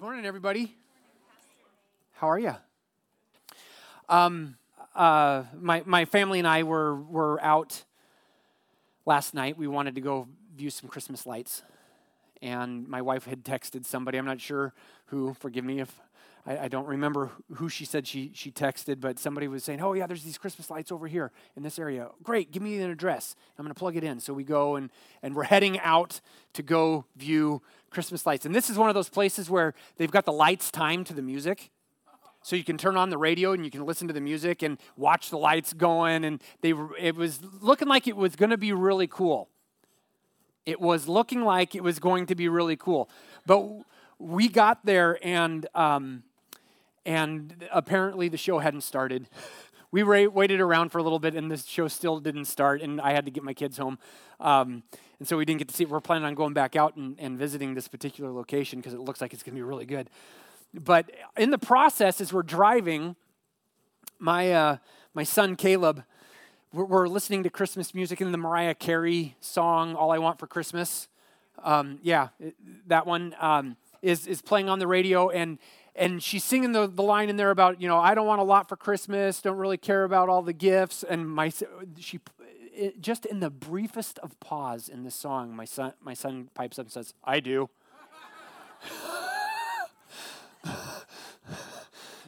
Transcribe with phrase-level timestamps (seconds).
[0.00, 0.74] Good morning, everybody.
[2.12, 2.56] How are you?
[4.08, 4.56] Um,
[4.94, 7.84] uh, my, my family and I were, were out
[9.04, 9.58] last night.
[9.58, 10.26] We wanted to go
[10.56, 11.60] view some Christmas lights.
[12.40, 14.72] And my wife had texted somebody, I'm not sure
[15.08, 16.00] who, forgive me if
[16.50, 19.92] I, I, don't remember who she said she, she texted, but somebody was saying, Oh,
[19.92, 22.08] yeah, there's these Christmas lights over here in this area.
[22.24, 23.36] Great, give me an address.
[23.56, 24.18] I'm going to plug it in.
[24.18, 24.90] So we go and,
[25.22, 26.20] and we're heading out
[26.54, 28.46] to go view Christmas lights.
[28.46, 31.22] And this is one of those places where they've got the lights timed to the
[31.22, 31.70] music.
[32.42, 34.78] So you can turn on the radio and you can listen to the music and
[34.96, 36.24] watch the lights going.
[36.24, 39.48] And they, it was looking like it was going to be really cool.
[40.66, 43.08] It was looking like it was going to be really cool.
[43.46, 43.68] But
[44.18, 46.22] we got there and um,
[47.04, 49.28] and apparently the show hadn't started.
[49.92, 53.10] We waited around for a little bit, and the show still didn't start, and I
[53.10, 53.98] had to get my kids home.
[54.38, 54.84] Um,
[55.18, 55.90] and so we didn't get to see it.
[55.90, 59.20] We're planning on going back out and, and visiting this particular location because it looks
[59.20, 60.08] like it's going to be really good.
[60.72, 63.16] But in the process, as we're driving,
[64.20, 64.76] my, uh,
[65.12, 66.04] my son Caleb,
[66.72, 70.46] we're, we're, listening to Christmas music in the Mariah Carey song, All I Want for
[70.46, 71.08] Christmas.
[71.64, 72.28] Um, yeah,
[72.86, 75.58] that one um, is, is playing on the radio, and
[75.94, 78.44] and she's singing the, the line in there about you know i don't want a
[78.44, 81.02] lot for christmas don't really care about all the gifts.
[81.02, 81.52] And my
[81.98, 82.20] she
[82.72, 86.78] it, just in the briefest of pause in this song my son my son pipes
[86.78, 87.68] up and says i do.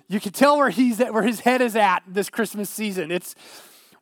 [0.09, 3.11] You can tell where he's at where his head is at this christmas season.
[3.11, 3.35] It's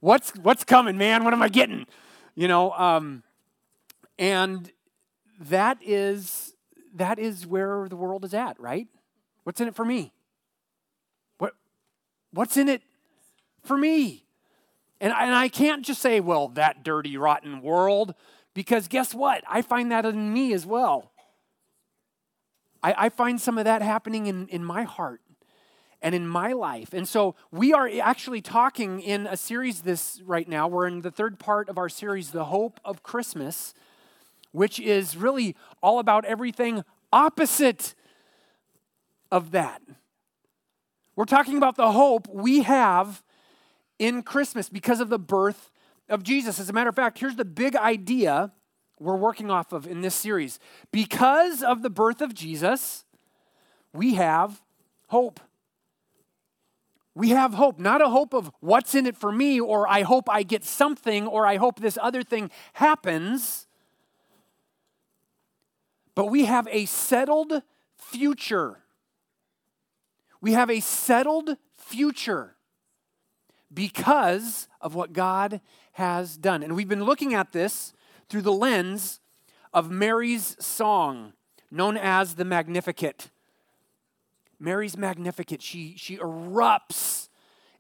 [0.01, 1.23] what's what's coming man?
[1.23, 1.87] What am i getting?
[2.35, 3.23] You know um,
[4.19, 4.73] and
[5.39, 6.55] that is
[6.95, 8.89] that is where the world is at right
[9.45, 10.13] What's in it for me?
[11.39, 11.55] What,
[12.33, 12.83] what's in it
[13.65, 14.25] for me?
[15.01, 18.15] And, and I can't just say, well, that dirty, rotten world,
[18.55, 19.43] because guess what?
[19.49, 21.13] I find that in me as well.
[22.83, 25.21] I, I find some of that happening in, in my heart
[26.03, 26.93] and in my life.
[26.93, 30.67] And so we are actually talking in a series this right now.
[30.67, 33.75] We're in the third part of our series, The Hope of Christmas,
[34.53, 37.95] which is really all about everything opposite
[39.31, 39.83] of that.
[41.17, 43.23] We're talking about the hope we have
[43.99, 45.71] in Christmas because of the birth
[46.09, 46.59] of Jesus.
[46.59, 48.53] As a matter of fact, here's the big idea
[48.99, 50.59] we're working off of in this series.
[50.93, 53.05] Because of the birth of Jesus,
[53.93, 54.63] we have
[55.09, 55.41] hope.
[57.15, 60.29] We have hope, not a hope of what's in it for me, or I hope
[60.31, 63.67] I get something, or I hope this other thing happens.
[66.15, 67.63] But we have a settled
[67.97, 68.79] future
[70.41, 72.57] we have a settled future
[73.73, 75.61] because of what God
[75.93, 76.63] has done.
[76.63, 77.93] And we've been looking at this
[78.29, 79.21] through the lens
[79.73, 81.35] of Mary's song,
[81.71, 83.31] known as the Magnificat.
[84.59, 87.29] Mary's Magnificat, she, she erupts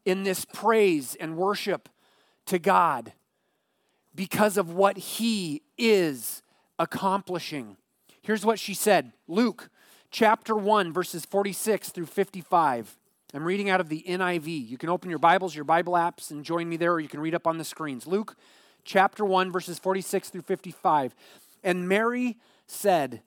[0.04, 1.88] in this praise and worship
[2.47, 3.12] to God
[4.15, 6.43] because of what He is
[6.78, 7.76] accomplishing.
[8.22, 9.70] Here's what she said Luke
[10.10, 12.97] chapter 1, verses 46 through 55.
[13.32, 14.69] I'm reading out of the NIV.
[14.69, 17.21] You can open your Bibles, your Bible apps, and join me there, or you can
[17.21, 18.06] read up on the screens.
[18.06, 18.37] Luke
[18.84, 21.15] chapter 1, verses 46 through 55.
[21.62, 23.22] And Mary said,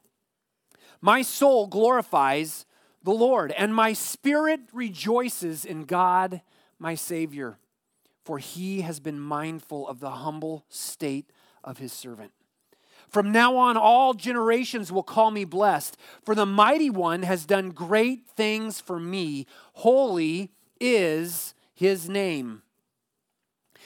[1.00, 2.66] My soul glorifies
[3.02, 6.42] the Lord, and my spirit rejoices in God,
[6.80, 7.58] my Savior,
[8.26, 11.30] for he has been mindful of the humble state
[11.64, 12.32] of his servant.
[13.14, 17.70] From now on, all generations will call me blessed, for the mighty one has done
[17.70, 19.46] great things for me.
[19.74, 20.52] Holy
[20.82, 22.64] is his name.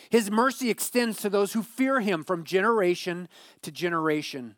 [0.10, 3.28] His mercy extends to those who fear him from generation
[3.64, 4.56] to generation.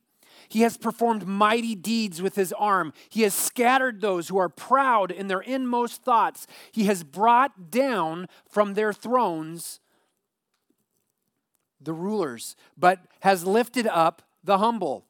[0.48, 2.94] He has performed mighty deeds with his arm.
[3.10, 6.46] He has scattered those who are proud in their inmost thoughts.
[6.72, 9.80] He has brought down from their thrones
[11.82, 15.06] the rulers, but has lifted up the humble.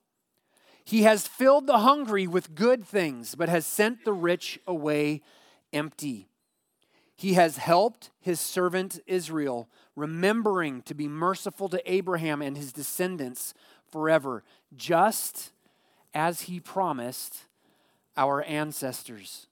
[0.84, 5.22] He has filled the hungry with good things, but has sent the rich away
[5.72, 6.30] empty.
[7.16, 13.54] He has helped his servant Israel, remembering to be merciful to Abraham and his descendants
[13.92, 14.44] forever,
[14.76, 15.52] just
[16.14, 17.46] as he promised
[18.16, 19.48] our ancestors.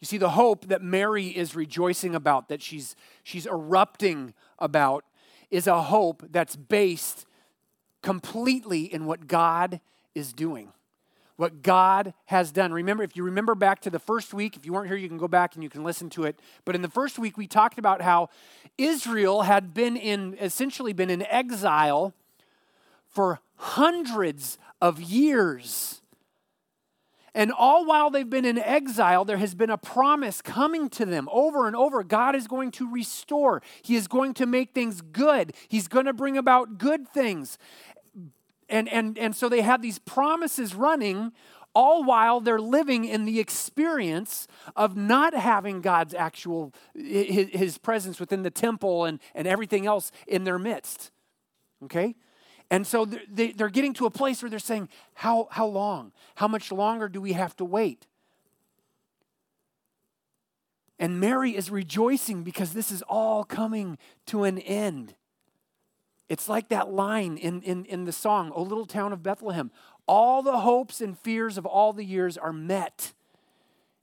[0.00, 2.94] You see, the hope that Mary is rejoicing about, that she's,
[3.24, 5.04] she's erupting about,
[5.50, 7.26] is a hope that's based
[8.06, 9.80] completely in what God
[10.14, 10.72] is doing,
[11.34, 12.72] what God has done.
[12.72, 15.18] Remember, if you remember back to the first week, if you weren't here, you can
[15.18, 16.38] go back and you can listen to it.
[16.64, 18.28] But in the first week, we talked about how
[18.78, 22.14] Israel had been in, essentially been in exile
[23.08, 26.00] for hundreds of years.
[27.36, 31.28] And all while they've been in exile, there has been a promise coming to them
[31.30, 32.02] over and over.
[32.02, 36.14] God is going to restore, He is going to make things good, He's going to
[36.14, 37.58] bring about good things.
[38.68, 41.32] And, and, and so they have these promises running
[41.74, 48.18] all while they're living in the experience of not having God's actual, his, his, presence
[48.18, 51.10] within the temple and, and everything else in their midst.
[51.84, 52.14] Okay?
[52.70, 56.12] And so they're, they're getting to a place where they're saying, how, how long?
[56.36, 58.06] How much longer do we have to wait?
[60.98, 65.14] And Mary is rejoicing because this is all coming to an end.
[66.28, 69.70] It's like that line in, in, in the song, O Little Town of Bethlehem.
[70.08, 73.12] All the hopes and fears of all the years are met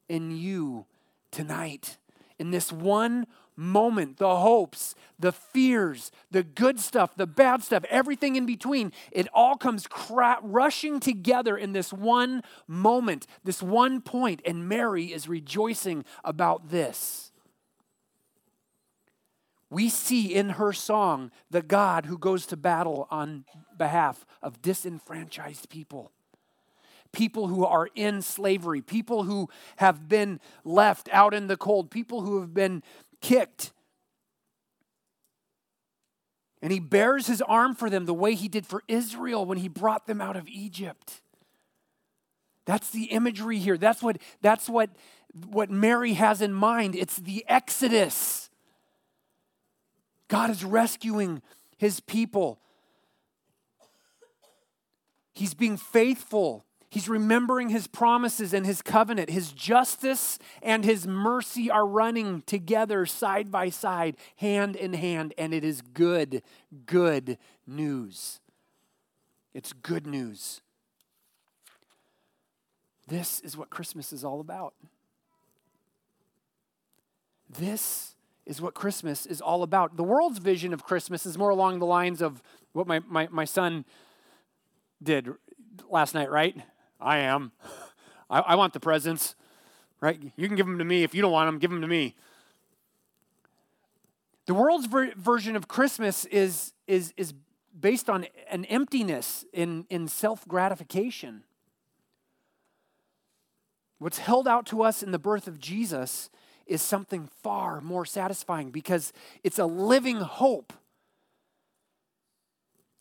[0.08, 0.86] in you
[1.32, 1.98] tonight.
[2.40, 3.26] In this one
[3.56, 9.28] moment, the hopes, the fears, the good stuff, the bad stuff, everything in between, it
[9.34, 15.28] all comes cra- rushing together in this one moment, this one point, and Mary is
[15.28, 17.33] rejoicing about this
[19.74, 23.44] we see in her song the God who goes to battle on
[23.76, 26.12] behalf of disenfranchised people.
[27.12, 32.22] People who are in slavery, people who have been left out in the cold, people
[32.22, 32.84] who have been
[33.20, 33.74] kicked.
[36.62, 39.68] And he bares his arm for them the way he did for Israel when he
[39.68, 41.22] brought them out of Egypt.
[42.66, 43.78] That's the imagery here.
[43.78, 44.92] That's what, that's what,
[45.50, 46.96] what Mary has in mind.
[46.96, 48.43] It's the Exodus.
[50.34, 51.44] God is rescuing
[51.78, 52.58] his people.
[55.32, 56.66] He's being faithful.
[56.90, 59.30] He's remembering his promises and his covenant.
[59.30, 65.54] His justice and his mercy are running together side by side, hand in hand, and
[65.54, 66.42] it is good,
[66.88, 67.38] good
[67.68, 68.40] news.
[69.54, 70.62] It's good news.
[73.08, 74.74] This is what Christmas is all about.
[77.48, 78.16] This
[78.46, 79.96] is what Christmas is all about.
[79.96, 82.42] The world's vision of Christmas is more along the lines of
[82.74, 83.86] what my, my, my son
[85.02, 85.30] did
[85.90, 86.56] last night, right?
[87.00, 87.52] I am.
[88.30, 89.36] I, I want the presents,
[90.02, 90.20] right?
[90.36, 91.04] You can give them to me.
[91.04, 92.16] If you don't want them, give them to me.
[94.46, 97.34] The world's ver- version of Christmas is, is, is
[97.80, 101.44] based on an emptiness in, in self gratification.
[104.00, 106.30] What's held out to us in the birth of Jesus
[106.66, 109.14] is something far more satisfying because
[109.44, 110.74] it's a living hope.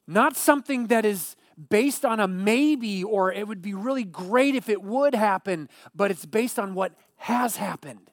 [0.06, 1.37] Not something that is
[1.70, 6.11] based on a maybe or it would be really great if it would happen, but
[6.11, 8.11] it's based on what has happened,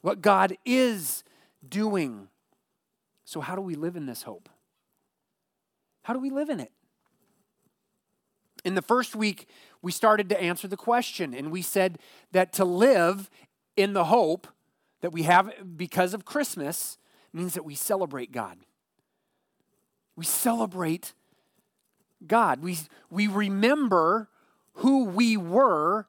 [0.00, 1.22] what God is
[1.66, 2.28] doing.
[3.24, 4.48] So, how do we live in this hope?
[6.02, 6.72] How do we live in it?
[8.64, 9.48] In the first week,
[9.82, 11.98] we started to answer the question, and we said
[12.32, 13.30] that to live
[13.76, 14.46] in the hope
[15.00, 16.98] that we have because of Christmas
[17.32, 18.58] means that we celebrate God.
[20.16, 21.14] We celebrate
[22.26, 22.62] God.
[22.62, 22.78] We,
[23.10, 24.28] we remember
[24.74, 26.06] who we were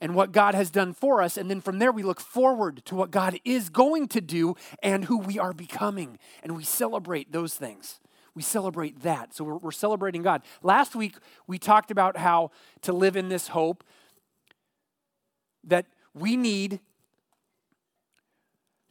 [0.00, 1.36] and what God has done for us.
[1.36, 5.06] And then from there, we look forward to what God is going to do and
[5.06, 6.18] who we are becoming.
[6.42, 7.98] And we celebrate those things.
[8.34, 9.34] We celebrate that.
[9.34, 10.42] So we're, we're celebrating God.
[10.62, 12.50] Last week, we talked about how
[12.82, 13.82] to live in this hope
[15.64, 16.80] that we need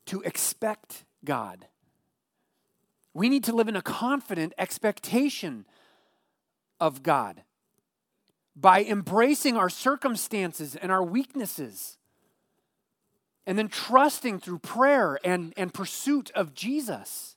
[0.06, 1.66] to expect God.
[3.14, 5.66] We need to live in a confident expectation
[6.80, 7.42] of God
[8.56, 11.98] by embracing our circumstances and our weaknesses
[13.48, 17.36] and then trusting through prayer and, and pursuit of Jesus.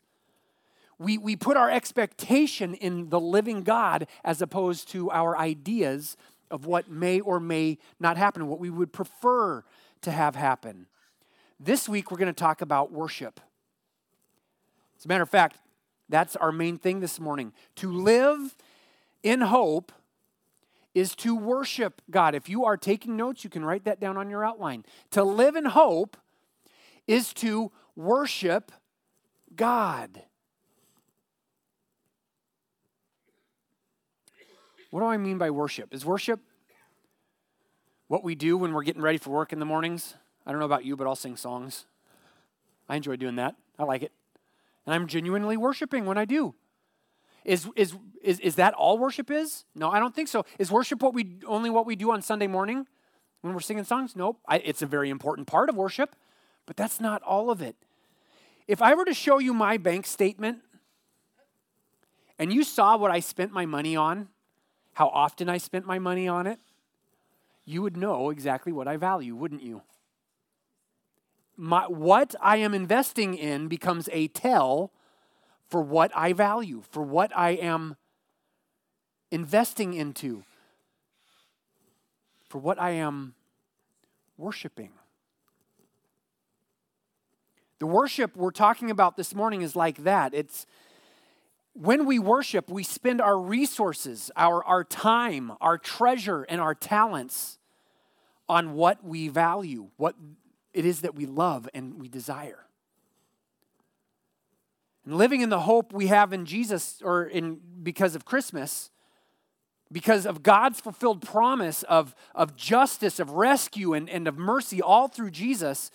[0.99, 6.17] We, we put our expectation in the living God as opposed to our ideas
[6.51, 9.65] of what may or may not happen, what we would prefer
[10.03, 10.87] to have happen.
[11.61, 13.41] This week, we're going to talk about worship.
[14.99, 15.59] As a matter of fact,
[16.09, 17.53] that's our main thing this morning.
[17.77, 18.57] To live
[19.23, 19.93] in hope
[20.95, 22.35] is to worship God.
[22.35, 24.85] If you are taking notes, you can write that down on your outline.
[25.13, 26.17] To live in hope
[27.07, 28.73] is to worship
[29.55, 30.23] God.
[34.91, 35.93] What do I mean by worship?
[35.93, 36.41] Is worship
[38.07, 40.15] what we do when we're getting ready for work in the mornings?
[40.47, 41.85] I don't know about you, but I'll sing songs.
[42.89, 43.55] I enjoy doing that.
[43.79, 44.13] I like it.
[44.87, 46.55] And I'm genuinely worshiping when I do.
[47.45, 49.65] Is, is, is, is that all worship is?
[49.75, 50.45] No, I don't think so.
[50.59, 52.87] Is worship what we only what we do on Sunday morning
[53.43, 54.17] when we're singing songs?
[54.17, 54.39] Nope.
[54.47, 56.17] I, it's a very important part of worship,
[56.67, 57.77] but that's not all of it.
[58.67, 60.59] If I were to show you my bank statement
[62.39, 64.29] and you saw what I spent my money on,
[64.99, 66.59] how often I spent my money on it,
[67.65, 69.83] you would know exactly what I value, wouldn't you?
[71.57, 74.91] My, what I am investing in becomes a tell
[75.69, 77.95] for what I value, for what I am
[79.31, 80.43] investing into,
[82.49, 83.35] for what I am
[84.37, 84.91] worshiping.
[87.79, 90.35] The worship we're talking about this morning is like that.
[90.35, 90.67] It's
[91.81, 97.59] when we worship, we spend our resources, our, our time, our treasure, and our talents
[98.49, 100.17] on what we value, what
[100.73, 102.67] it is that we love and we desire.
[105.05, 108.91] And living in the hope we have in Jesus or in because of Christmas,
[109.93, 115.07] because of God's fulfilled promise of, of justice, of rescue, and, and of mercy all
[115.07, 115.93] through Jesus,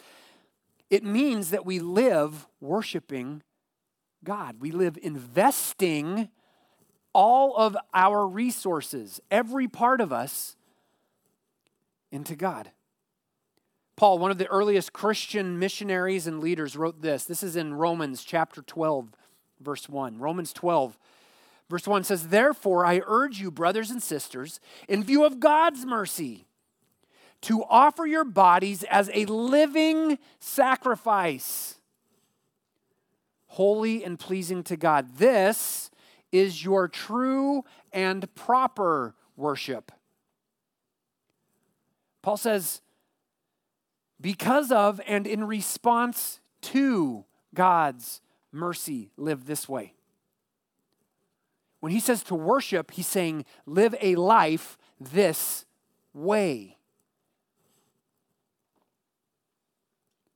[0.90, 3.44] it means that we live worshiping
[4.24, 4.58] God.
[4.60, 6.30] We live investing
[7.13, 10.56] all of our resources, every part of us,
[12.12, 12.72] into God.
[13.96, 17.25] Paul, one of the earliest Christian missionaries and leaders, wrote this.
[17.25, 19.10] This is in Romans chapter 12,
[19.62, 20.18] verse 1.
[20.18, 20.98] Romans 12,
[21.70, 26.46] verse 1 says, Therefore, I urge you, brothers and sisters, in view of God's mercy,
[27.42, 31.80] to offer your bodies as a living sacrifice,
[33.53, 35.17] holy and pleasing to God.
[35.17, 35.89] This
[36.31, 39.91] is your true and proper worship.
[42.22, 42.81] Paul says,
[44.19, 49.93] because of and in response to God's mercy, live this way.
[51.79, 55.65] When he says to worship, he's saying, live a life this
[56.13, 56.77] way.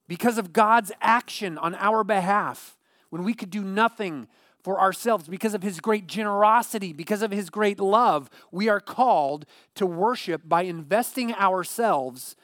[0.08, 2.77] because of God's action on our behalf
[3.10, 4.28] when we could do nothing
[4.64, 9.46] for ourselves, because of his great generosity, because of his great love, we are called
[9.76, 12.36] to worship by investing ourselves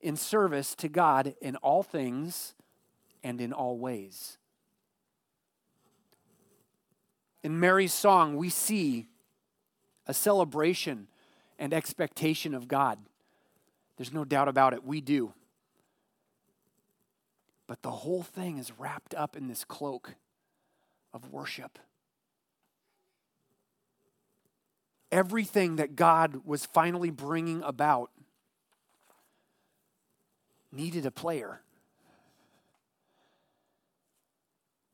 [0.00, 2.54] in service to God in all things
[3.24, 4.38] and in all ways.
[7.42, 9.08] In Mary's song, we see
[10.06, 11.08] a celebration
[11.58, 12.98] and expectation of God.
[13.96, 14.84] There's no doubt about it.
[14.84, 15.34] We do.
[17.66, 20.14] But the whole thing is wrapped up in this cloak
[21.12, 21.78] of worship.
[25.10, 28.10] Everything that God was finally bringing about
[30.72, 31.60] needed a player.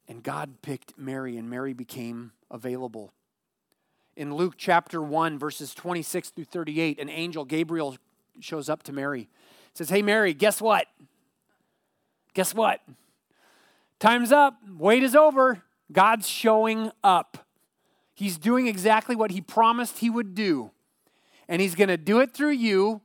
[0.06, 3.12] And God picked Mary, and Mary became available.
[4.16, 7.96] In Luke chapter 1, verses 26 through 38, an angel, Gabriel,
[8.40, 9.28] shows up to Mary.
[9.72, 10.86] Says, Hey, Mary, guess what?
[12.34, 12.80] Guess what?
[13.98, 14.56] Time's up.
[14.78, 15.62] Wait is over.
[15.92, 17.46] God's showing up.
[18.14, 20.70] He's doing exactly what he promised he would do.
[21.48, 23.00] And he's going to do it through you.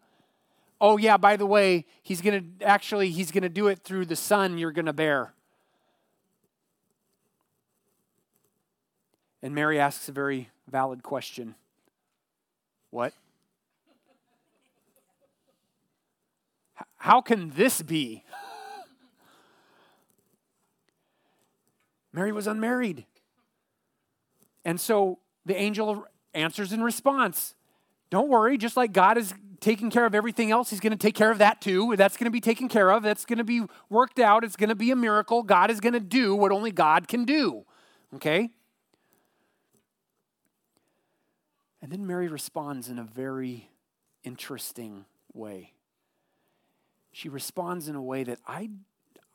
[0.79, 4.05] Oh yeah, by the way, he's going to actually he's going to do it through
[4.05, 5.33] the son you're going to bear.
[9.41, 11.55] And Mary asks a very valid question.
[12.89, 13.13] What?
[16.97, 18.23] How can this be?
[22.15, 23.05] Mary was unmarried.
[24.63, 27.55] And so the angel answers in response
[28.09, 31.13] Don't worry, just like God is taking care of everything else, He's going to take
[31.13, 31.93] care of that too.
[31.97, 33.03] That's going to be taken care of.
[33.03, 34.45] That's going to be worked out.
[34.45, 35.43] It's going to be a miracle.
[35.43, 37.65] God is going to do what only God can do.
[38.15, 38.49] Okay?
[41.81, 43.69] And then Mary responds in a very
[44.23, 45.73] interesting way.
[47.11, 48.69] She responds in a way that I,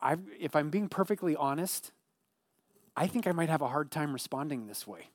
[0.00, 1.92] I if I'm being perfectly honest,
[3.00, 5.08] I think I might have a hard time responding this way.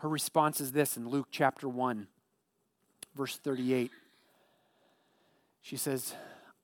[0.00, 2.06] Her response is this in Luke chapter 1,
[3.16, 3.90] verse 38.
[5.62, 6.14] She says,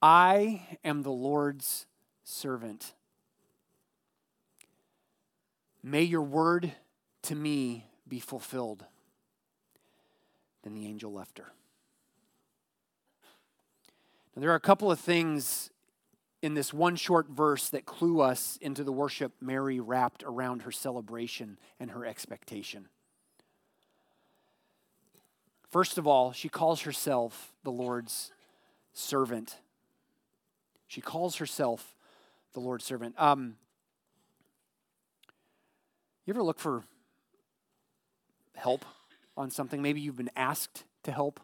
[0.02, 1.86] I am the Lord's
[2.24, 2.92] servant.
[5.82, 6.72] May your word
[7.22, 8.84] to me be fulfilled.
[10.62, 11.52] Then the angel left her.
[14.36, 15.70] Now, there are a couple of things
[16.40, 20.72] in this one short verse that clue us into the worship Mary wrapped around her
[20.72, 22.88] celebration and her expectation.
[25.68, 28.32] First of all, she calls herself the Lord's
[28.92, 29.56] servant.
[30.86, 31.94] She calls herself
[32.54, 33.14] the Lord's servant.
[33.18, 33.56] Um,
[36.24, 36.84] you ever look for
[38.54, 38.84] help
[39.36, 39.82] on something?
[39.82, 41.40] Maybe you've been asked to help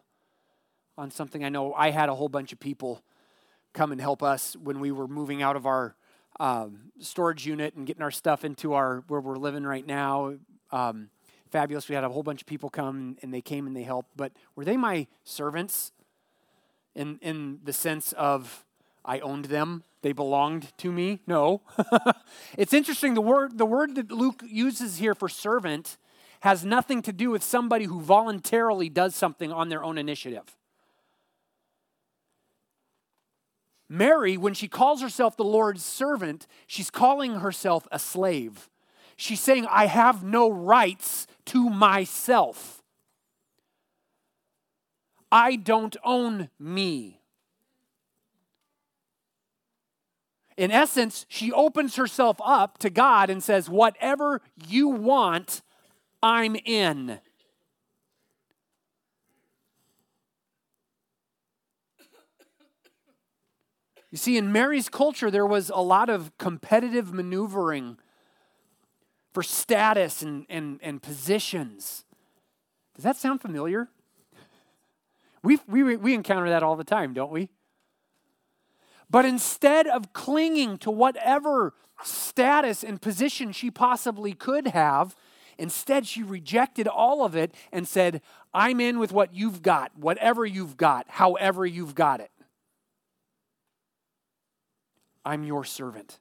[0.97, 1.43] on something.
[1.43, 3.03] I know I had a whole bunch of people
[3.75, 5.95] come and help us when we were moving out of our
[6.39, 10.35] um, storage unit and getting our stuff into our where we're living right now.
[10.71, 11.09] Um,
[11.51, 11.87] fabulous.
[11.87, 14.09] We had a whole bunch of people come and they came and they helped.
[14.15, 15.91] But were they my servants
[16.95, 18.65] in, in the sense of
[19.03, 19.83] I owned them?
[20.01, 21.21] They belonged to me?
[21.27, 21.61] No.
[22.57, 23.13] it's interesting.
[23.13, 25.97] The word, the word that Luke uses here for servant
[26.41, 30.54] has nothing to do with somebody who voluntarily does something on their own initiative.
[33.97, 38.69] Mary, when she calls herself the Lord's servant, she's calling herself a slave.
[39.15, 42.83] She's saying, I have no rights to myself.
[45.31, 47.21] I don't own me.
[50.57, 55.61] In essence, she opens herself up to God and says, Whatever you want,
[56.23, 57.19] I'm in.
[64.15, 67.97] You see, in Mary's culture, there was a lot of competitive maneuvering
[69.33, 72.05] for status and, and, and positions.
[72.95, 73.89] Does that sound familiar?
[75.43, 77.49] We, we, we encounter that all the time, don't we?
[79.09, 85.13] But instead of clinging to whatever status and position she possibly could have,
[85.57, 88.21] instead she rejected all of it and said,
[88.53, 92.31] I'm in with what you've got, whatever you've got, however you've got it.
[95.25, 96.19] I'm your servant.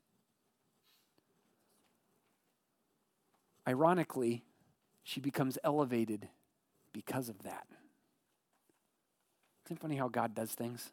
[3.68, 4.44] Ironically,
[5.02, 6.28] she becomes elevated
[6.92, 7.66] because of that.
[9.66, 10.92] Isn't it funny how God does things?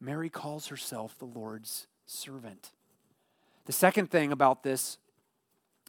[0.00, 2.72] Mary calls herself the Lord's servant.
[3.64, 4.98] The second thing about this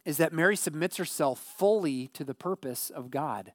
[0.06, 3.52] is that Mary submits herself fully to the purpose of God.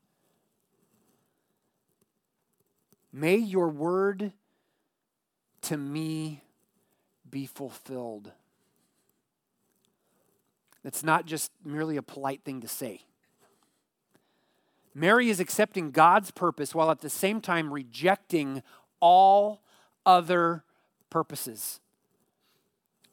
[3.12, 4.34] May your word
[5.64, 6.44] to me
[7.30, 8.32] be fulfilled.
[10.84, 13.02] It's not just merely a polite thing to say.
[14.94, 18.62] Mary is accepting God's purpose while at the same time rejecting
[19.00, 19.62] all
[20.06, 20.64] other
[21.10, 21.80] purposes,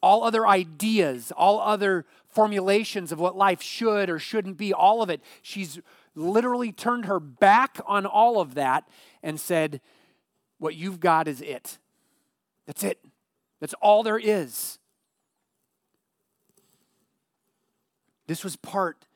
[0.01, 5.09] all other ideas, all other formulations of what life should or shouldn't be, all of
[5.09, 5.21] it.
[5.41, 5.79] She's
[6.15, 8.87] literally turned her back on all of that
[9.23, 9.79] and said,
[10.57, 11.77] What you've got is it.
[12.69, 13.03] That's it.
[13.59, 14.77] That's all there is.
[18.27, 19.07] This was part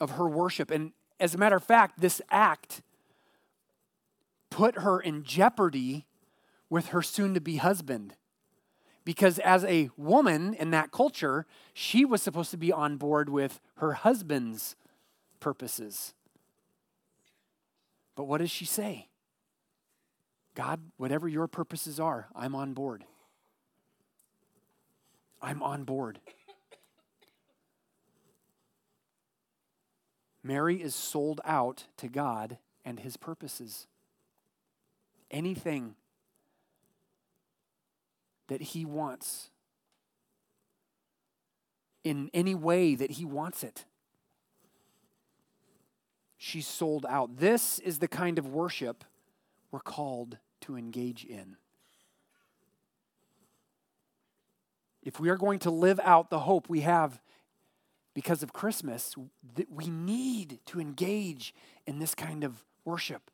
[0.00, 0.72] of her worship.
[0.72, 2.82] And as a matter of fact, this act
[4.50, 6.04] put her in jeopardy
[6.68, 8.16] with her soon to be husband.
[9.04, 13.60] Because as a woman in that culture, she was supposed to be on board with
[13.76, 14.74] her husband's
[15.38, 16.12] purposes.
[18.16, 19.10] But what does she say?
[20.54, 23.04] God, whatever your purposes are, I'm on board.
[25.40, 26.20] I'm on board.
[30.44, 33.86] Mary is sold out to God and his purposes.
[35.30, 35.94] Anything
[38.48, 39.50] that he wants,
[42.04, 43.84] in any way that he wants it,
[46.36, 47.38] she's sold out.
[47.38, 49.04] This is the kind of worship
[49.72, 51.56] we're called to engage in.
[55.02, 57.20] If we are going to live out the hope we have
[58.14, 59.16] because of Christmas,
[59.56, 61.54] that we need to engage
[61.86, 63.30] in this kind of worship.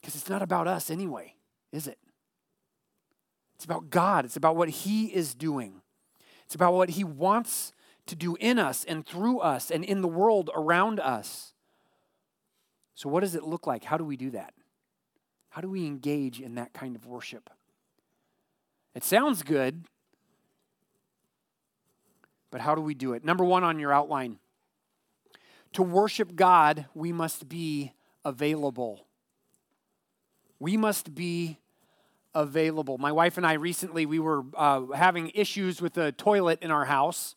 [0.00, 1.34] Because it's not about us anyway,
[1.72, 1.98] is it?
[3.56, 4.24] It's about God.
[4.24, 5.82] It's about what He is doing.
[6.46, 7.72] It's about what He wants
[8.06, 11.52] to do in us and through us and in the world around us.
[13.00, 13.82] So, what does it look like?
[13.82, 14.52] How do we do that?
[15.48, 17.48] How do we engage in that kind of worship?
[18.94, 19.86] It sounds good,
[22.50, 23.24] but how do we do it?
[23.24, 24.38] Number one on your outline
[25.72, 29.06] to worship God, we must be available.
[30.58, 31.56] We must be
[32.34, 32.98] available.
[32.98, 36.84] My wife and I recently we were uh, having issues with the toilet in our
[36.84, 37.34] house,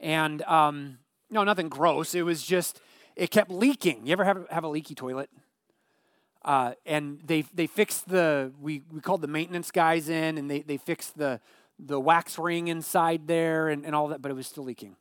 [0.00, 2.14] and um, no, nothing gross.
[2.14, 2.80] It was just
[3.18, 4.06] it kept leaking.
[4.06, 5.28] You ever have have a leaky toilet?
[6.44, 10.60] Uh, and they they fixed the we we called the maintenance guys in, and they
[10.62, 11.40] they fixed the
[11.78, 14.96] the wax ring inside there and, and all that, but it was still leaking.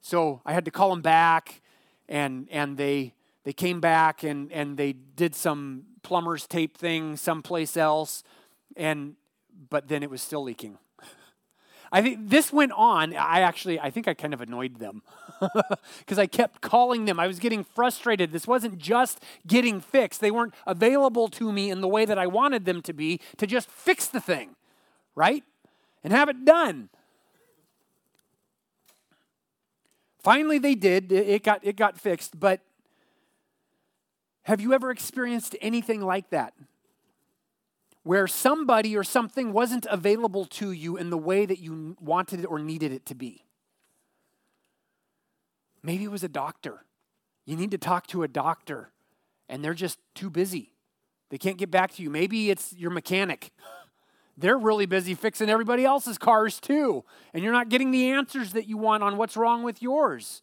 [0.00, 1.62] So I had to call them back,
[2.08, 7.76] and and they they came back and and they did some plumber's tape thing someplace
[7.76, 8.24] else,
[8.76, 9.14] and
[9.70, 10.78] but then it was still leaking.
[11.92, 13.16] I think this went on.
[13.16, 15.02] I actually, I think I kind of annoyed them
[15.98, 17.18] because I kept calling them.
[17.18, 18.30] I was getting frustrated.
[18.30, 20.20] This wasn't just getting fixed.
[20.20, 23.46] They weren't available to me in the way that I wanted them to be to
[23.46, 24.54] just fix the thing,
[25.16, 25.42] right?
[26.04, 26.90] And have it done.
[30.22, 31.10] Finally, they did.
[31.10, 32.38] It got, it got fixed.
[32.38, 32.60] But
[34.42, 36.54] have you ever experienced anything like that?
[38.02, 42.46] Where somebody or something wasn't available to you in the way that you wanted it
[42.46, 43.44] or needed it to be?
[45.82, 46.84] Maybe it was a doctor.
[47.44, 48.90] You need to talk to a doctor,
[49.48, 50.72] and they're just too busy.
[51.30, 52.10] They can't get back to you.
[52.10, 53.50] Maybe it's your mechanic.
[54.36, 58.66] They're really busy fixing everybody else's cars too, and you're not getting the answers that
[58.66, 60.42] you want on what's wrong with yours.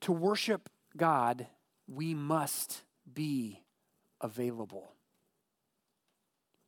[0.00, 1.46] To worship God,
[1.88, 3.62] we must be
[4.20, 4.92] available.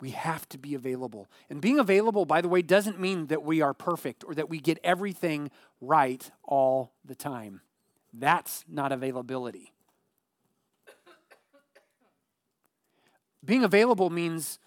[0.01, 1.29] We have to be available.
[1.51, 4.61] And being available, by the way, doesn't mean that we are perfect or that we
[4.61, 5.51] get everything
[5.81, 7.63] right all the time.
[8.13, 9.73] That's not availability.
[13.45, 14.59] Being available means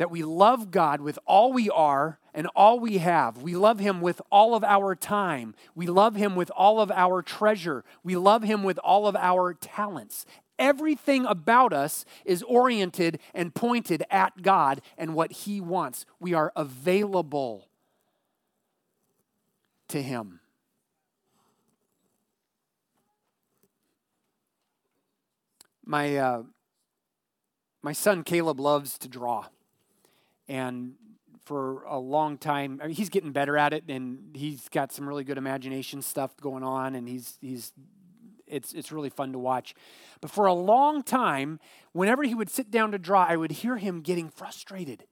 [0.00, 3.42] that we love God with all we are and all we have.
[3.42, 5.54] We love Him with all of our time.
[5.74, 7.84] We love Him with all of our treasure.
[8.02, 10.24] We love Him with all of our talents.
[10.58, 16.06] Everything about us is oriented and pointed at God and what He wants.
[16.18, 17.68] We are available
[19.88, 20.40] to Him.
[25.84, 26.44] My, uh,
[27.82, 29.48] my son Caleb loves to draw.
[30.50, 30.94] And
[31.44, 35.08] for a long time, I mean, he's getting better at it and he's got some
[35.08, 37.72] really good imagination stuff going on and he's, he's
[38.48, 39.76] it's, it's really fun to watch.
[40.20, 41.60] But for a long time,
[41.92, 45.04] whenever he would sit down to draw, I would hear him getting frustrated.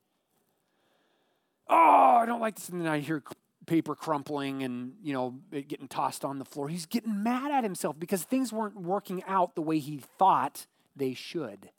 [1.69, 2.69] Oh, I don't like this.
[2.69, 3.23] And then I hear
[3.67, 6.69] paper crumpling and, you know, it getting tossed on the floor.
[6.69, 11.15] He's getting mad at himself because things weren't working out the way he thought they
[11.15, 11.71] should.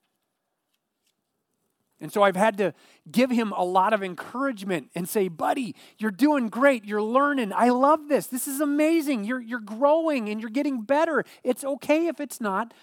[2.01, 2.73] And so I've had to
[3.11, 6.85] give him a lot of encouragement and say, buddy, you're doing great.
[6.85, 7.51] You're learning.
[7.53, 8.27] I love this.
[8.27, 9.25] This is amazing.
[9.25, 11.25] You're, you're growing and you're getting better.
[11.43, 12.73] It's okay if it's not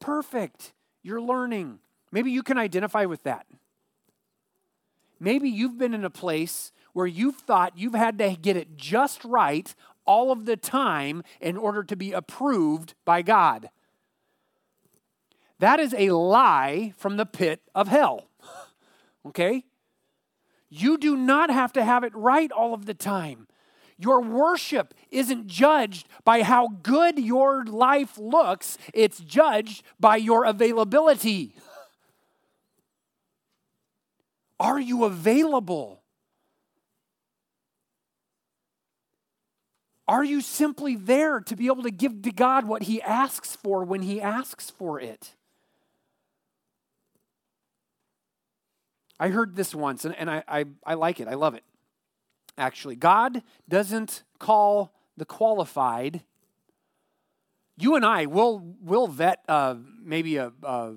[0.00, 0.74] perfect.
[1.02, 1.78] You're learning.
[2.12, 3.46] Maybe you can identify with that.
[5.18, 9.24] Maybe you've been in a place where you've thought you've had to get it just
[9.24, 13.70] right all of the time in order to be approved by God.
[15.58, 18.28] That is a lie from the pit of hell
[19.26, 19.64] okay?
[20.70, 23.46] You do not have to have it right all of the time.
[23.96, 31.54] Your worship isn't judged by how good your life looks, it's judged by your availability.
[34.60, 36.02] Are you available?
[40.06, 43.84] Are you simply there to be able to give to God what He asks for
[43.84, 45.34] when He asks for it?
[49.20, 51.28] I heard this once, and, and I, I, I like it.
[51.28, 51.64] I love it,
[52.56, 52.96] actually.
[52.96, 56.22] God doesn't call the qualified.
[57.76, 60.94] You and I will will vet uh, maybe a, a,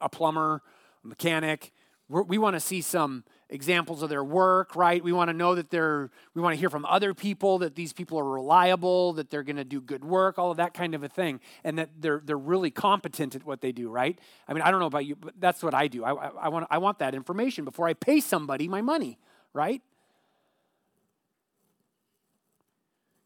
[0.00, 0.62] a plumber,
[1.04, 1.72] a mechanic.
[2.08, 5.02] We're, we want to see some examples of their work, right?
[5.02, 7.92] We want to know that they're, we want to hear from other people that these
[7.92, 11.02] people are reliable, that they're going to do good work, all of that kind of
[11.02, 14.18] a thing, and that they're, they're really competent at what they do, right?
[14.48, 16.04] I mean, I don't know about you, but that's what I do.
[16.04, 19.18] I, I, I want, I want that information before I pay somebody my money,
[19.52, 19.82] right?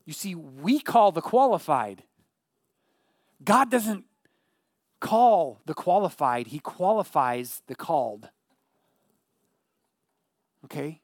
[0.06, 2.02] You see, we call the qualified.
[3.42, 4.04] God doesn't
[5.00, 8.30] call the qualified, He qualifies the called.
[10.64, 11.00] Okay?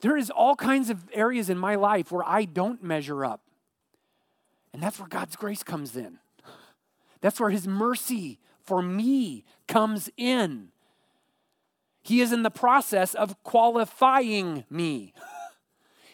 [0.00, 3.40] There is all kinds of areas in my life where I don't measure up.
[4.72, 6.18] And that's where God's grace comes in.
[7.20, 10.68] That's where his mercy for me comes in.
[12.02, 15.14] He is in the process of qualifying me.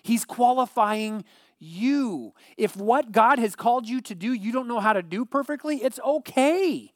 [0.03, 1.25] He's qualifying
[1.59, 2.35] you.
[2.59, 5.83] If what God has called you to do, you don't know how to do perfectly,
[5.83, 6.93] it's okay.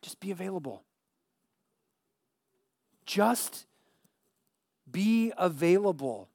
[0.00, 0.85] Just be available.
[3.06, 3.66] Just
[4.90, 6.28] be available.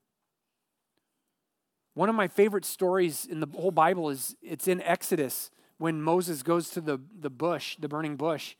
[1.94, 6.42] One of my favorite stories in the whole Bible is it's in Exodus when Moses
[6.42, 8.56] goes to the, the bush, the burning bush.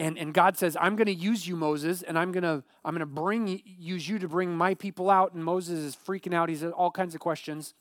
[0.00, 2.94] And, and God says, I'm going to use you, Moses, and I'm going to I'm
[2.94, 5.34] going to bring use you to bring my people out.
[5.34, 6.48] And Moses is freaking out.
[6.48, 7.74] He's all kinds of questions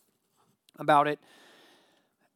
[0.78, 1.20] about it.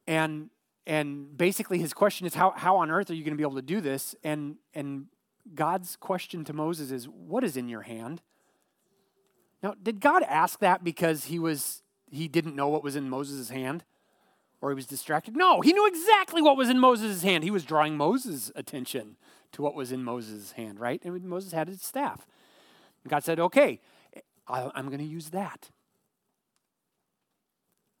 [0.06, 0.50] And
[0.86, 3.56] and basically his question is how, how on earth are you going to be able
[3.56, 4.14] to do this?
[4.22, 5.06] And and
[5.54, 8.22] God's question to Moses is, What is in your hand?
[9.62, 13.50] Now, did God ask that because he was he didn't know what was in Moses'
[13.50, 13.84] hand?
[14.62, 15.36] or he was distracted.
[15.36, 17.42] No, he knew exactly what was in Moses' hand.
[17.42, 19.16] He was drawing Moses' attention
[19.50, 21.04] to what was in Moses' hand, right?
[21.04, 22.26] And Moses had his staff.
[23.06, 23.80] God said, okay,
[24.46, 25.70] I'm going to use that.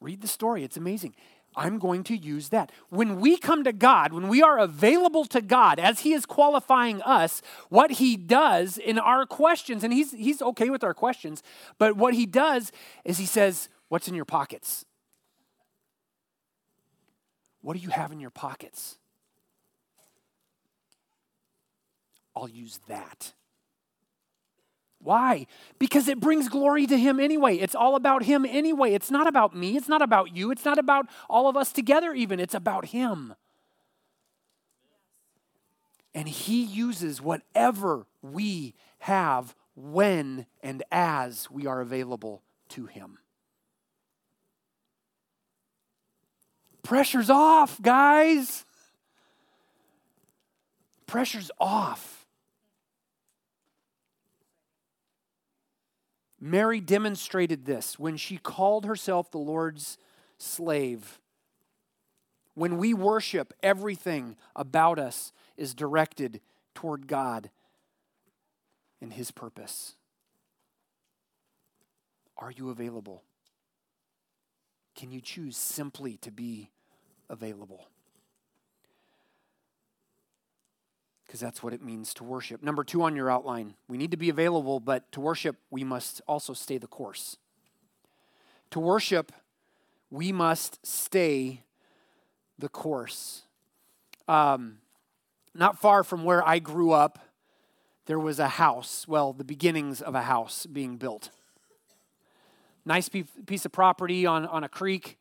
[0.00, 1.14] Read the story, it's amazing.
[1.54, 2.72] I'm going to use that.
[2.88, 7.02] When we come to God, when we are available to God as He is qualifying
[7.02, 11.42] us, what He does in our questions, and He's, he's okay with our questions,
[11.78, 12.72] but what He does
[13.04, 14.86] is He says, What's in your pockets?
[17.60, 18.96] What do you have in your pockets?
[22.34, 23.34] I'll use that.
[25.02, 25.46] Why?
[25.78, 27.56] Because it brings glory to Him anyway.
[27.56, 28.92] It's all about Him anyway.
[28.92, 29.76] It's not about me.
[29.76, 30.50] It's not about you.
[30.50, 32.38] It's not about all of us together, even.
[32.38, 33.34] It's about Him.
[36.14, 43.18] And He uses whatever we have when and as we are available to Him.
[46.84, 48.64] Pressure's off, guys.
[51.06, 52.21] Pressure's off.
[56.44, 59.96] Mary demonstrated this when she called herself the Lord's
[60.38, 61.20] slave.
[62.54, 66.40] When we worship, everything about us is directed
[66.74, 67.48] toward God
[69.00, 69.94] and His purpose.
[72.36, 73.22] Are you available?
[74.96, 76.70] Can you choose simply to be
[77.30, 77.86] available?
[81.32, 82.62] Because that's what it means to worship.
[82.62, 86.20] Number two on your outline we need to be available, but to worship, we must
[86.28, 87.38] also stay the course.
[88.72, 89.32] To worship,
[90.10, 91.62] we must stay
[92.58, 93.44] the course.
[94.28, 94.80] Um,
[95.54, 97.18] not far from where I grew up,
[98.04, 101.30] there was a house, well, the beginnings of a house being built.
[102.84, 105.16] Nice piece of property on, on a creek,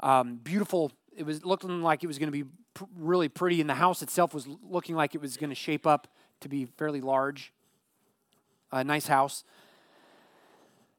[0.00, 0.92] um, beautiful.
[1.16, 4.02] It was looking like it was going to be pr- really pretty, and the house
[4.02, 6.08] itself was looking like it was going to shape up
[6.40, 7.52] to be fairly large.
[8.70, 9.44] A nice house.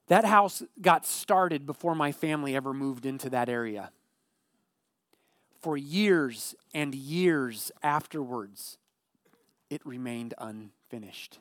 [0.07, 3.91] That house got started before my family ever moved into that area.
[5.61, 8.77] For years and years afterwards,
[9.69, 11.39] it remained unfinished.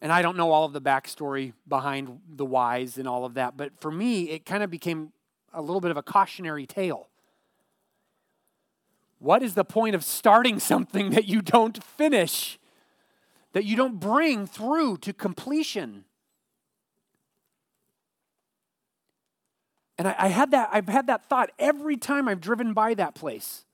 [0.00, 3.56] And I don't know all of the backstory behind the whys and all of that,
[3.56, 5.12] but for me, it kind of became
[5.52, 7.08] a little bit of a cautionary tale.
[9.18, 12.58] What is the point of starting something that you don't finish,
[13.52, 16.04] that you don't bring through to completion?
[19.98, 23.14] And I, I, had that, I've had that thought every time I've driven by that
[23.14, 23.64] place.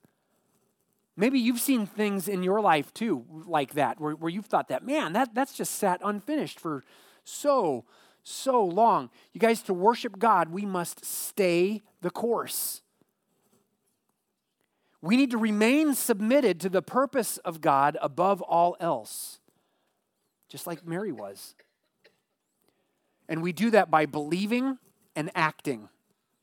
[1.16, 4.85] Maybe you've seen things in your life too, like that, where, where you've thought that,
[4.85, 6.83] man, that, that's just sat unfinished for
[7.22, 7.85] so,
[8.24, 9.11] so long.
[9.33, 12.83] You guys, to worship God, we must stay the course.
[15.05, 19.38] We need to remain submitted to the purpose of God above all else,
[20.49, 21.55] just like Mary was.
[23.29, 24.79] And we do that by believing
[25.14, 25.90] and acting.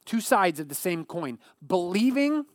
[0.06, 1.40] Two sides of the same coin.
[1.66, 2.46] Believing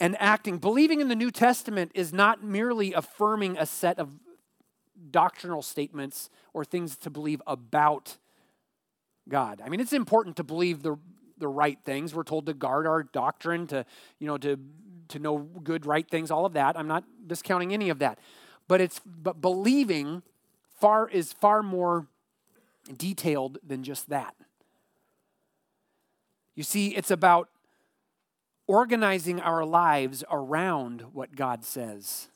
[0.00, 0.56] and acting.
[0.56, 4.18] Believing in the New Testament is not merely affirming a set of
[5.10, 8.16] doctrinal statements or things to believe about
[9.28, 9.60] God.
[9.62, 10.96] I mean, it's important to believe the,
[11.36, 12.14] the right things.
[12.14, 13.84] We're told to guard our doctrine, to,
[14.18, 14.58] you know, to
[15.08, 16.78] to know good, right things, all of that.
[16.78, 18.18] I'm not discounting any of that.
[18.68, 20.22] But it's but believing
[20.80, 22.06] far is far more
[22.96, 24.34] detailed than just that.
[26.54, 27.48] You see, it's about
[28.66, 32.28] organizing our lives around what God says.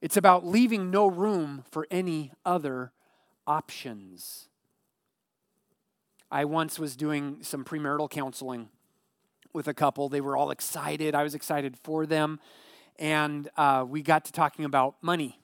[0.00, 2.92] It's about leaving no room for any other
[3.46, 4.48] options.
[6.30, 8.68] I once was doing some premarital counseling
[9.56, 10.08] with a couple.
[10.08, 11.14] They were all excited.
[11.14, 12.38] I was excited for them.
[12.98, 15.40] And uh, we got to talking about money.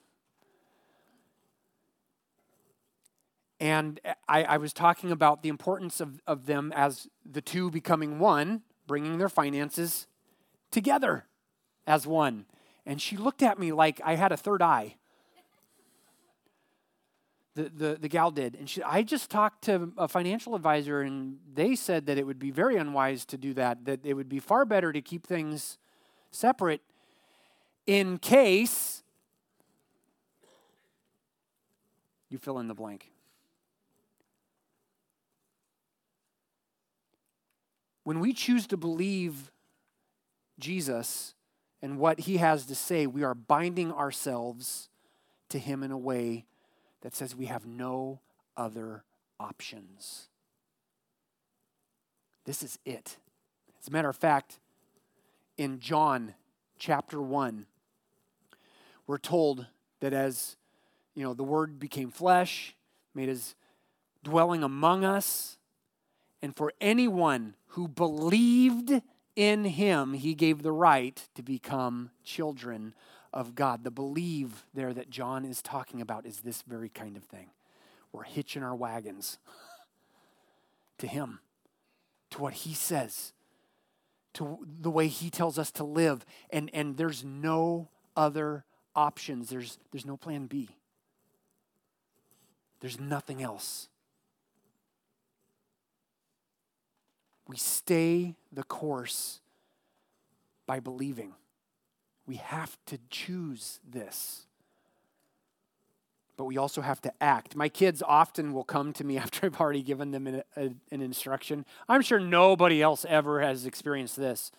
[3.59, 8.19] And I, I, was talking about the importance of, of them as the two becoming
[8.19, 10.09] one, bringing their finances
[10.73, 11.27] together
[11.87, 12.47] as one.
[12.85, 14.97] And she looked at me like I had a third eye
[17.55, 18.55] the, the, the gal did.
[18.55, 22.39] And she, I just talked to a financial advisor, and they said that it would
[22.39, 25.79] be very unwise to do that, that it would be far better to keep things
[26.31, 26.81] separate
[27.87, 29.03] in case
[32.31, 33.11] you fill in the blank.
[38.05, 39.53] When we choose to believe
[40.59, 41.35] Jesus
[41.83, 44.89] and what he has to say, we are binding ourselves
[45.51, 46.47] to him in a way
[47.03, 48.21] that says we have no
[48.57, 49.05] other
[49.39, 50.29] options.
[52.45, 53.19] This is it.
[53.81, 54.59] As a matter of fact,
[55.57, 56.35] in John
[56.79, 57.67] chapter 1,
[59.07, 59.67] we're told
[60.01, 60.57] that as
[61.15, 62.75] you know the word became flesh
[63.15, 63.55] made his
[64.25, 65.59] dwelling among us
[66.41, 69.03] and for anyone who believed
[69.37, 72.95] in him he gave the right to become children
[73.33, 77.25] of god the believe there that john is talking about is this very kind of
[77.25, 77.51] thing
[78.13, 79.39] we're hitching our wagons
[80.99, 81.41] to him
[82.31, 83.33] to what he says
[84.35, 88.65] to the way he tells us to live and and there's no other
[88.95, 89.49] options.
[89.49, 90.69] There's, there's no plan B.
[92.81, 93.89] There's nothing else.
[97.47, 99.41] We stay the course
[100.67, 101.35] by believing.
[102.27, 104.47] We have to choose this.
[106.37, 107.55] But we also have to act.
[107.55, 111.01] My kids often will come to me after I've already given them an, a, an
[111.01, 111.65] instruction.
[111.89, 114.51] I'm sure nobody else ever has experienced this.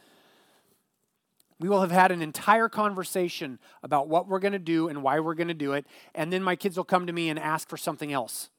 [1.60, 5.20] We will have had an entire conversation about what we're going to do and why
[5.20, 7.70] we're going to do it, and then my kids will come to me and ask
[7.70, 8.50] for something else.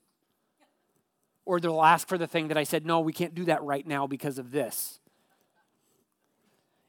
[1.44, 3.86] Or they'll ask for the thing that I said, no, we can't do that right
[3.86, 5.00] now because of this.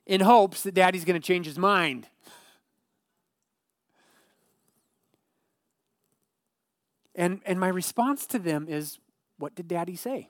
[0.06, 2.08] In hopes that daddy's going to change his mind.
[7.16, 9.00] And, and my response to them is,
[9.38, 10.30] what did daddy say?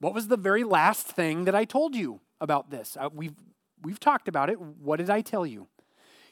[0.00, 2.20] What was the very last thing that I told you?
[2.44, 2.96] about this.
[2.98, 3.34] Uh, we've,
[3.82, 4.60] we've talked about it.
[4.60, 5.66] What did I tell you?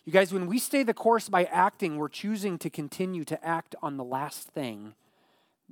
[0.05, 3.75] You guys, when we stay the course by acting, we're choosing to continue to act
[3.83, 4.95] on the last thing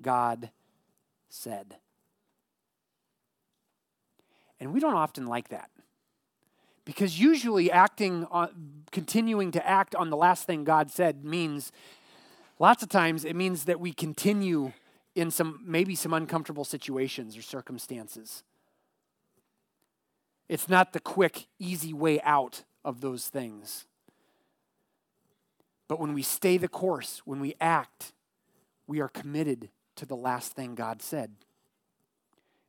[0.01, 0.51] God
[1.29, 1.77] said.
[4.61, 5.71] And we don't often like that.
[6.85, 11.73] Because usually acting on, continuing to act on the last thing God said means
[12.59, 14.73] lots of times it means that we continue
[15.15, 18.43] in some maybe some uncomfortable situations or circumstances.
[20.49, 23.87] It's not the quick, easy way out of those things.
[25.87, 28.13] But when we stay the course, when we act,
[28.87, 31.33] we are committed to the last thing God said.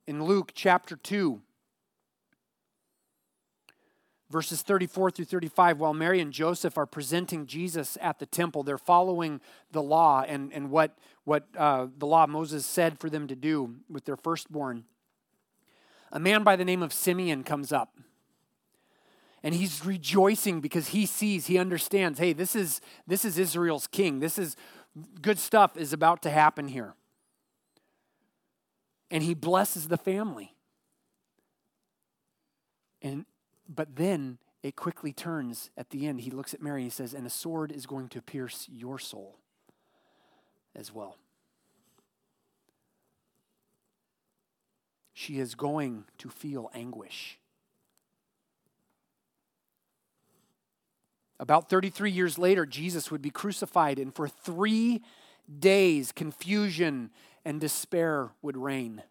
[0.06, 1.42] In Luke chapter 2,
[4.32, 8.78] verses 34 through 35, while Mary and Joseph are presenting Jesus at the temple, they're
[8.78, 9.41] following
[9.72, 13.76] the law and, and what, what uh, the law Moses said for them to do
[13.89, 14.86] with their firstborn
[16.12, 17.98] a man by the name of Simeon comes up.
[19.44, 24.20] And he's rejoicing because he sees, he understands, hey, this is this is Israel's king.
[24.20, 24.56] This is
[25.22, 26.94] good stuff is about to happen here.
[29.10, 30.54] And he blesses the family.
[33.02, 33.26] And
[33.74, 36.22] but then it quickly turns at the end.
[36.22, 39.00] He looks at Mary and he says, And a sword is going to pierce your
[39.00, 39.38] soul
[40.76, 41.18] as well.
[45.22, 47.38] she is going to feel anguish.
[51.40, 55.04] About 33 years later, Jesus would be crucified, and for three
[55.60, 57.12] days, confusion
[57.46, 59.04] and despair would reign.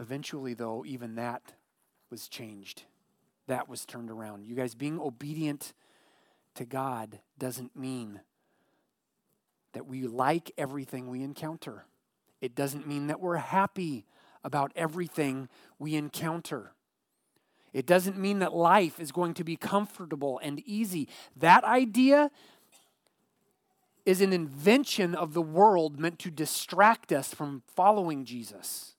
[0.00, 1.52] Eventually, though, even that
[2.10, 2.84] was changed.
[3.46, 4.46] That was turned around.
[4.46, 5.74] You guys, being obedient
[6.54, 8.20] to God doesn't mean
[9.72, 11.84] that we like everything we encounter.
[12.40, 14.06] It doesn't mean that we're happy
[14.42, 16.72] about everything we encounter.
[17.74, 21.08] It doesn't mean that life is going to be comfortable and easy.
[21.36, 22.30] That idea
[24.06, 28.96] is an invention of the world meant to distract us from following Jesus.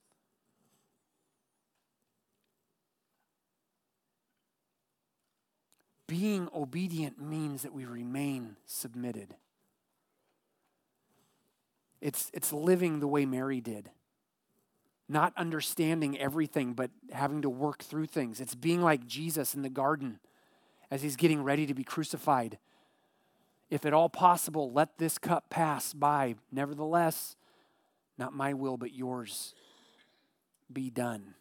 [6.11, 9.33] Being obedient means that we remain submitted.
[12.01, 13.89] It's, it's living the way Mary did.
[15.07, 18.41] Not understanding everything, but having to work through things.
[18.41, 20.19] It's being like Jesus in the garden
[20.91, 22.57] as he's getting ready to be crucified.
[23.69, 26.35] If at all possible, let this cup pass by.
[26.51, 27.37] Nevertheless,
[28.17, 29.55] not my will, but yours
[30.73, 31.35] be done.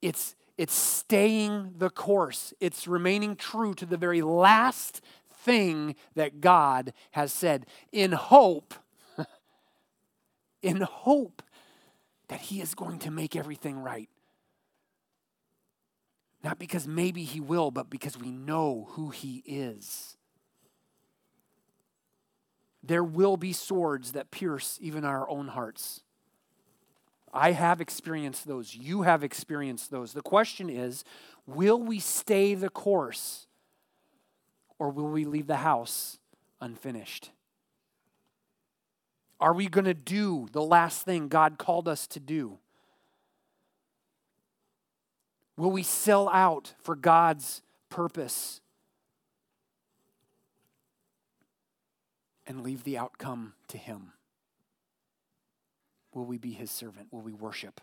[0.00, 5.00] It's, it's staying the course, it's remaining true to the very last
[5.32, 8.74] thing that God has said in hope
[10.62, 11.42] in hope
[12.28, 14.10] that He is going to make everything right.
[16.44, 20.18] Not because maybe He will, but because we know who He is.
[22.82, 26.02] There will be swords that pierce even our own hearts.
[27.32, 28.74] I have experienced those.
[28.74, 30.12] You have experienced those.
[30.12, 31.04] The question is
[31.46, 33.46] will we stay the course
[34.78, 36.18] or will we leave the house
[36.60, 37.30] unfinished?
[39.40, 42.58] Are we going to do the last thing God called us to do?
[45.56, 48.60] Will we sell out for God's purpose
[52.46, 54.12] and leave the outcome to Him?
[56.12, 57.08] Will we be His servant?
[57.10, 57.80] Will we worship?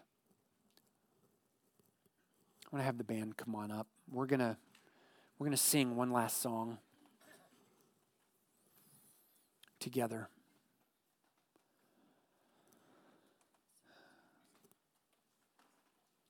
[2.66, 3.88] I want to have the band come on up.
[4.12, 4.58] We're going to
[5.40, 6.80] we're going to sing one last song
[9.80, 10.30] together.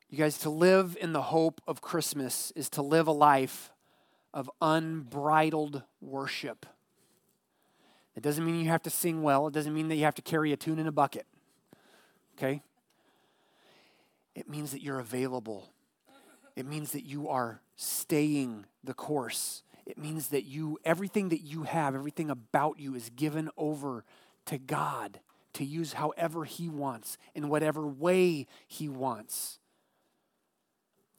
[0.10, 3.72] You guys, to live in the hope of Christmas is to live a life
[4.34, 6.66] of unbridled worship.
[8.16, 10.22] It doesn't mean you have to sing well, it doesn't mean that you have to
[10.22, 11.26] carry a tune in a bucket.
[12.38, 12.62] Okay?
[14.36, 15.70] It means that you're available.
[16.56, 19.64] It means that you are staying the course.
[19.86, 24.04] It means that you, everything that you have, everything about you is given over
[24.46, 25.20] to God
[25.54, 29.60] to use however He wants, in whatever way He wants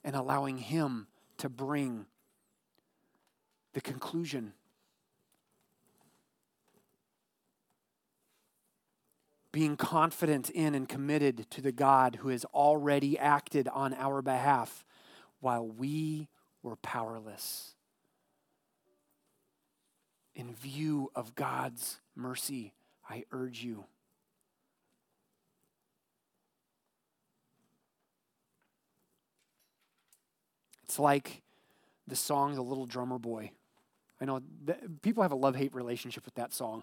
[0.05, 1.09] and allowing Him
[1.39, 2.07] to bring
[3.73, 4.53] the conclusion.
[9.51, 14.85] Being confident in and committed to the God who has already acted on our behalf
[15.41, 16.29] while we
[16.63, 17.75] were powerless.
[20.35, 22.75] In view of God's mercy,
[23.09, 23.87] I urge you
[30.89, 31.43] It's like
[32.07, 33.53] the song The Little Drummer Boy.
[34.21, 34.41] I know
[35.03, 36.83] people have a love hate relationship with that song.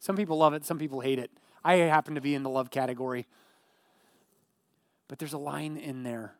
[0.00, 1.30] Some people love it, some people hate it.
[1.64, 3.26] I happen to be in the love category.
[5.08, 6.34] But there's a line in there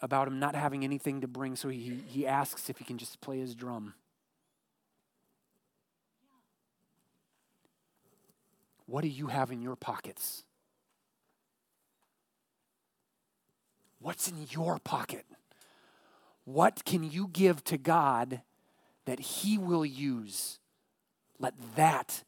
[0.00, 3.20] about him not having anything to bring, so he, he asks if he can just
[3.20, 3.94] play his drum.
[8.86, 10.44] What do you have in your pockets?
[13.98, 15.24] What's in your pocket?
[16.44, 18.42] What can you give to God
[19.04, 20.60] that He will use?
[21.40, 22.22] Let that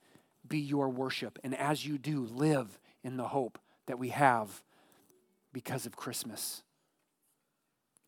[0.49, 1.39] be your worship.
[1.43, 4.63] And as you do, live in the hope that we have
[5.53, 6.63] because of Christmas.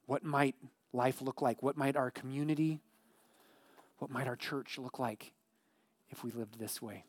[0.07, 0.55] What might
[0.93, 1.62] life look like?
[1.62, 2.80] What might our community,
[3.99, 5.32] what might our church look like
[6.11, 7.05] if we lived this way?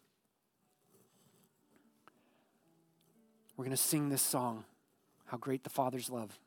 [3.56, 4.66] We're going to sing this song,
[5.26, 6.40] How Great the Father's Love.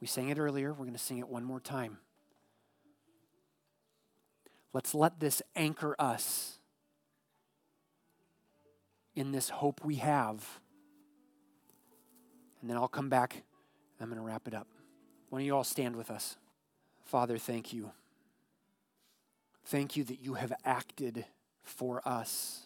[0.00, 0.72] We sang it earlier.
[0.72, 1.98] We're going to sing it one more time.
[4.72, 6.57] Let's let this anchor us
[9.18, 10.60] in this hope we have.
[12.60, 13.42] And then I'll come back
[14.00, 14.68] I'm going to wrap it up.
[15.28, 16.36] Why don't you all stand with us?
[17.04, 17.90] Father, thank you.
[19.64, 21.24] Thank you that you have acted
[21.62, 22.64] for us.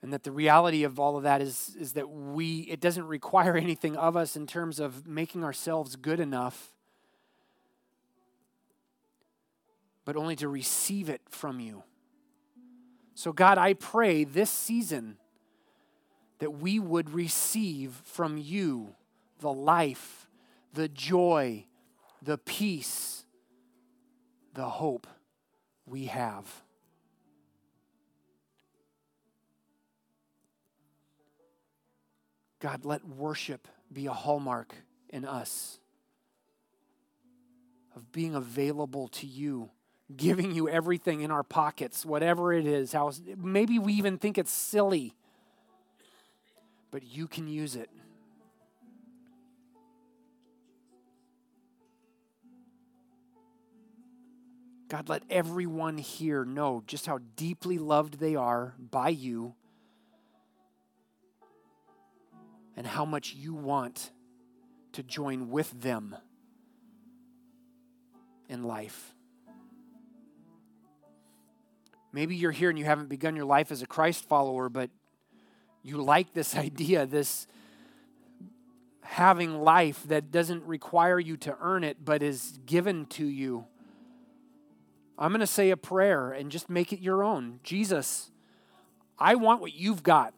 [0.00, 3.56] and that the reality of all of that is, is that we it doesn't require
[3.56, 6.72] anything of us in terms of making ourselves good enough
[10.04, 11.82] but only to receive it from you
[13.18, 15.16] so god i pray this season
[16.38, 18.94] that we would receive from you
[19.40, 20.26] the life
[20.74, 21.64] the joy
[22.22, 23.24] the peace
[24.58, 25.06] the hope
[25.86, 26.44] we have.
[32.58, 34.74] God, let worship be a hallmark
[35.10, 35.78] in us
[37.94, 39.70] of being available to you,
[40.16, 42.92] giving you everything in our pockets, whatever it is.
[42.92, 45.14] How, maybe we even think it's silly,
[46.90, 47.90] but you can use it.
[54.88, 59.54] God, let everyone here know just how deeply loved they are by you
[62.74, 64.10] and how much you want
[64.92, 66.16] to join with them
[68.48, 69.14] in life.
[72.12, 74.90] Maybe you're here and you haven't begun your life as a Christ follower, but
[75.82, 77.46] you like this idea, this
[79.02, 83.64] having life that doesn't require you to earn it, but is given to you.
[85.18, 87.58] I'm going to say a prayer and just make it your own.
[87.64, 88.30] Jesus,
[89.18, 90.34] I want what you've got.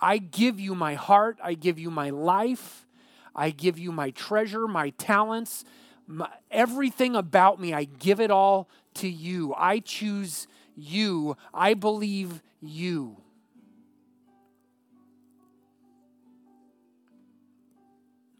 [0.00, 2.86] I give you my heart, I give you my life,
[3.34, 5.64] I give you my treasure, my talents,
[6.08, 9.54] my, everything about me, I give it all to you.
[9.56, 13.18] I choose you, I believe you.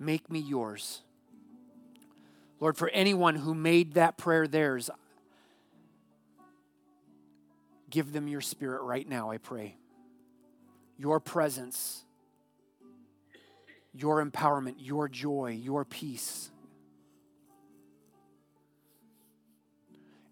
[0.00, 1.02] Make me yours.
[2.58, 4.90] Lord, for anyone who made that prayer theirs,
[7.90, 9.76] Give them your spirit right now, I pray.
[10.98, 12.04] Your presence,
[13.94, 16.50] your empowerment, your joy, your peace.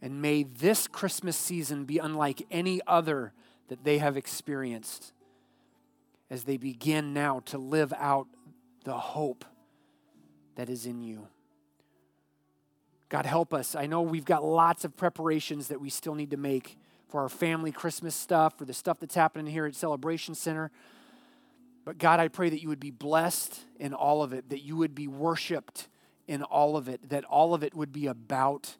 [0.02, 3.32] And may this Christmas season be unlike any other
[3.68, 5.12] that they have experienced
[6.30, 8.26] as they begin now to live out
[8.84, 9.44] the hope
[10.56, 11.28] that is in you.
[13.08, 13.74] God, help us.
[13.76, 16.76] I know we've got lots of preparations that we still need to make
[17.08, 20.72] for our family Christmas stuff, for the stuff that's happening here at Celebration Center.
[21.84, 24.76] But God, I pray that you would be blessed in all of it, that you
[24.76, 25.88] would be worshiped
[26.26, 28.76] in all of it, that all of it would be about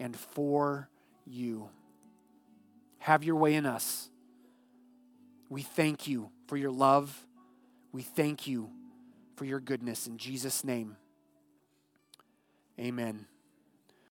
[0.00, 0.88] and for
[1.26, 1.68] you.
[2.98, 4.10] Have your way in us.
[5.48, 7.26] We thank you for your love.
[7.92, 8.70] We thank you
[9.36, 10.06] for your goodness.
[10.06, 10.96] In Jesus' name,
[12.78, 13.26] amen.